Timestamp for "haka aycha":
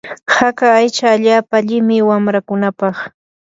0.37-1.05